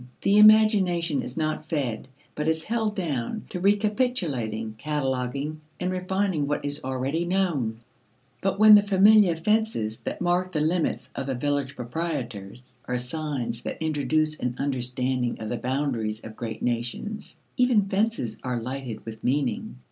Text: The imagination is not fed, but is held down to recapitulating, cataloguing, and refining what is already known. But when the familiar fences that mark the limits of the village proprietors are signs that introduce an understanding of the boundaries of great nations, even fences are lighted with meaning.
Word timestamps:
The 0.23 0.39
imagination 0.39 1.21
is 1.21 1.37
not 1.37 1.69
fed, 1.69 2.07
but 2.33 2.47
is 2.47 2.63
held 2.63 2.95
down 2.95 3.45
to 3.49 3.59
recapitulating, 3.59 4.73
cataloguing, 4.79 5.61
and 5.79 5.91
refining 5.91 6.47
what 6.47 6.65
is 6.65 6.83
already 6.83 7.23
known. 7.23 7.81
But 8.41 8.57
when 8.57 8.73
the 8.73 8.81
familiar 8.81 9.35
fences 9.35 9.97
that 9.99 10.19
mark 10.19 10.53
the 10.53 10.59
limits 10.61 11.11
of 11.13 11.27
the 11.27 11.35
village 11.35 11.75
proprietors 11.75 12.77
are 12.85 12.97
signs 12.97 13.61
that 13.61 13.77
introduce 13.79 14.39
an 14.39 14.55
understanding 14.57 15.39
of 15.39 15.49
the 15.49 15.57
boundaries 15.57 16.21
of 16.23 16.35
great 16.35 16.63
nations, 16.63 17.37
even 17.55 17.85
fences 17.87 18.37
are 18.43 18.59
lighted 18.59 19.05
with 19.05 19.23
meaning. 19.23 19.75